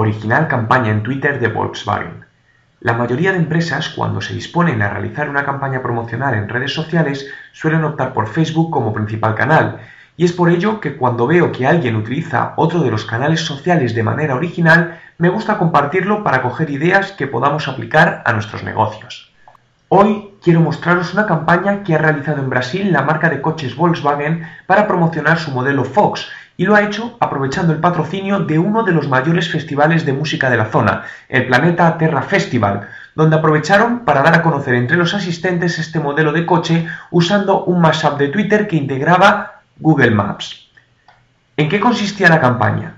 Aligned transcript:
Original 0.00 0.46
campaña 0.46 0.92
en 0.92 1.02
Twitter 1.02 1.40
de 1.40 1.48
Volkswagen. 1.48 2.24
La 2.78 2.92
mayoría 2.92 3.32
de 3.32 3.38
empresas, 3.38 3.88
cuando 3.88 4.20
se 4.20 4.32
disponen 4.32 4.80
a 4.80 4.90
realizar 4.90 5.28
una 5.28 5.44
campaña 5.44 5.82
promocional 5.82 6.34
en 6.34 6.48
redes 6.48 6.72
sociales, 6.72 7.28
suelen 7.50 7.82
optar 7.82 8.12
por 8.12 8.28
Facebook 8.28 8.70
como 8.70 8.92
principal 8.92 9.34
canal, 9.34 9.80
y 10.16 10.24
es 10.24 10.32
por 10.32 10.50
ello 10.50 10.78
que 10.78 10.96
cuando 10.96 11.26
veo 11.26 11.50
que 11.50 11.66
alguien 11.66 11.96
utiliza 11.96 12.52
otro 12.54 12.84
de 12.84 12.92
los 12.92 13.04
canales 13.06 13.40
sociales 13.40 13.92
de 13.92 14.04
manera 14.04 14.36
original, 14.36 15.00
me 15.18 15.30
gusta 15.30 15.58
compartirlo 15.58 16.22
para 16.22 16.42
coger 16.42 16.70
ideas 16.70 17.10
que 17.10 17.26
podamos 17.26 17.66
aplicar 17.66 18.22
a 18.24 18.32
nuestros 18.32 18.62
negocios. 18.62 19.32
Hoy 19.88 20.27
quiero 20.48 20.62
mostraros 20.62 21.12
una 21.12 21.26
campaña 21.26 21.82
que 21.82 21.94
ha 21.94 21.98
realizado 21.98 22.38
en 22.38 22.48
Brasil 22.48 22.90
la 22.90 23.02
marca 23.02 23.28
de 23.28 23.42
coches 23.42 23.76
Volkswagen 23.76 24.48
para 24.64 24.86
promocionar 24.86 25.38
su 25.38 25.50
modelo 25.50 25.84
Fox, 25.84 26.26
y 26.56 26.64
lo 26.64 26.74
ha 26.74 26.80
hecho 26.80 27.18
aprovechando 27.20 27.74
el 27.74 27.80
patrocinio 27.80 28.40
de 28.40 28.58
uno 28.58 28.82
de 28.82 28.92
los 28.92 29.08
mayores 29.08 29.50
festivales 29.50 30.06
de 30.06 30.14
música 30.14 30.48
de 30.48 30.56
la 30.56 30.64
zona, 30.64 31.02
el 31.28 31.48
Planeta 31.48 31.98
Terra 31.98 32.22
Festival, 32.22 32.88
donde 33.14 33.36
aprovecharon 33.36 34.06
para 34.06 34.22
dar 34.22 34.36
a 34.36 34.42
conocer 34.42 34.72
entre 34.72 34.96
los 34.96 35.12
asistentes 35.12 35.78
este 35.78 36.00
modelo 36.00 36.32
de 36.32 36.46
coche 36.46 36.88
usando 37.10 37.64
un 37.64 37.82
mashup 37.82 38.16
de 38.16 38.28
Twitter 38.28 38.66
que 38.66 38.76
integraba 38.76 39.60
Google 39.76 40.12
Maps. 40.12 40.70
¿En 41.58 41.68
qué 41.68 41.78
consistía 41.78 42.30
la 42.30 42.40
campaña? 42.40 42.94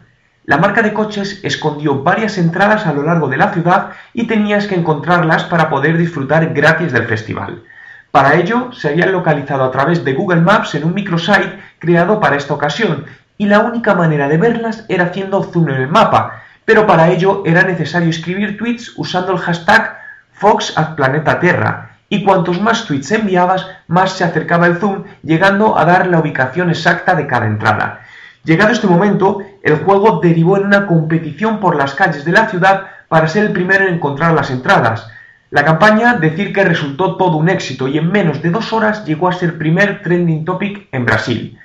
La 0.50 0.58
marca 0.58 0.82
de 0.82 0.92
coches 0.92 1.38
escondió 1.44 2.02
varias 2.02 2.36
entradas 2.36 2.84
a 2.84 2.92
lo 2.92 3.04
largo 3.04 3.28
de 3.28 3.36
la 3.36 3.52
ciudad 3.52 3.90
y 4.12 4.26
tenías 4.26 4.66
que 4.66 4.74
encontrarlas 4.74 5.44
para 5.44 5.70
poder 5.70 5.96
disfrutar 5.96 6.52
gratis 6.52 6.90
del 6.90 7.06
festival. 7.06 7.62
Para 8.10 8.34
ello, 8.34 8.72
se 8.72 8.88
habían 8.88 9.12
localizado 9.12 9.62
a 9.62 9.70
través 9.70 10.04
de 10.04 10.12
Google 10.12 10.40
Maps 10.40 10.74
en 10.74 10.82
un 10.82 10.92
microsite 10.92 11.60
creado 11.78 12.18
para 12.18 12.34
esta 12.34 12.52
ocasión 12.52 13.04
y 13.38 13.46
la 13.46 13.60
única 13.60 13.94
manera 13.94 14.26
de 14.26 14.38
verlas 14.38 14.84
era 14.88 15.04
haciendo 15.04 15.44
zoom 15.44 15.68
en 15.68 15.82
el 15.82 15.88
mapa, 15.88 16.42
pero 16.64 16.84
para 16.84 17.10
ello 17.10 17.44
era 17.46 17.62
necesario 17.62 18.10
escribir 18.10 18.58
tweets 18.58 18.94
usando 18.96 19.30
el 19.30 19.38
hashtag 19.38 19.98
Fox 20.32 20.74
Planeta 20.96 21.38
Terra, 21.38 21.90
y 22.08 22.24
cuantos 22.24 22.60
más 22.60 22.86
tweets 22.86 23.12
enviabas, 23.12 23.68
más 23.86 24.14
se 24.16 24.24
acercaba 24.24 24.66
el 24.66 24.78
zoom, 24.78 25.04
llegando 25.22 25.78
a 25.78 25.84
dar 25.84 26.08
la 26.08 26.18
ubicación 26.18 26.70
exacta 26.70 27.14
de 27.14 27.28
cada 27.28 27.46
entrada. 27.46 28.00
Llegado 28.44 28.72
este 28.72 28.86
momento, 28.86 29.40
el 29.62 29.76
juego 29.76 30.20
derivó 30.22 30.56
en 30.56 30.66
una 30.66 30.86
competición 30.86 31.60
por 31.60 31.76
las 31.76 31.94
calles 31.94 32.24
de 32.24 32.32
la 32.32 32.48
ciudad 32.48 32.86
para 33.08 33.28
ser 33.28 33.44
el 33.44 33.52
primero 33.52 33.86
en 33.86 33.94
encontrar 33.94 34.32
las 34.32 34.50
entradas. 34.50 35.08
La 35.50 35.64
campaña 35.64 36.14
decir 36.14 36.52
que 36.52 36.64
resultó 36.64 37.16
todo 37.16 37.36
un 37.36 37.48
éxito 37.48 37.88
y 37.88 37.98
en 37.98 38.10
menos 38.10 38.40
de 38.40 38.50
dos 38.50 38.72
horas 38.72 39.04
llegó 39.04 39.28
a 39.28 39.32
ser 39.32 39.58
primer 39.58 40.02
trending 40.02 40.44
topic 40.44 40.88
en 40.92 41.04
Brasil. 41.04 41.58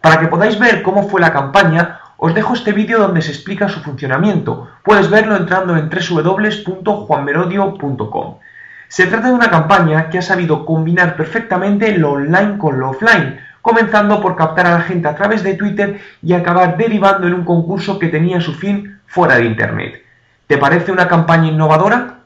Para 0.00 0.20
que 0.20 0.28
podáis 0.28 0.58
ver 0.58 0.82
cómo 0.82 1.08
fue 1.08 1.20
la 1.20 1.32
campaña, 1.32 1.98
os 2.16 2.34
dejo 2.34 2.54
este 2.54 2.72
vídeo 2.72 3.00
donde 3.00 3.20
se 3.20 3.32
explica 3.32 3.68
su 3.68 3.80
funcionamiento. 3.80 4.70
Puedes 4.84 5.10
verlo 5.10 5.36
entrando 5.36 5.76
en 5.76 5.90
www.juanmerodio.com. 5.90 8.38
Se 8.88 9.06
trata 9.06 9.28
de 9.28 9.34
una 9.34 9.50
campaña 9.50 10.08
que 10.08 10.18
ha 10.18 10.22
sabido 10.22 10.64
combinar 10.64 11.16
perfectamente 11.16 11.98
lo 11.98 12.12
online 12.12 12.58
con 12.58 12.78
lo 12.78 12.90
offline, 12.90 13.40
comenzando 13.62 14.20
por 14.20 14.36
captar 14.36 14.66
a 14.66 14.72
la 14.72 14.80
gente 14.82 15.08
a 15.08 15.14
través 15.14 15.42
de 15.42 15.54
Twitter 15.54 16.00
y 16.20 16.34
acabar 16.34 16.76
derivando 16.76 17.26
en 17.26 17.34
un 17.34 17.44
concurso 17.44 17.98
que 17.98 18.08
tenía 18.08 18.40
su 18.40 18.52
fin 18.54 18.98
fuera 19.06 19.36
de 19.36 19.46
Internet. 19.46 20.02
¿Te 20.46 20.58
parece 20.58 20.92
una 20.92 21.08
campaña 21.08 21.48
innovadora? 21.48 22.21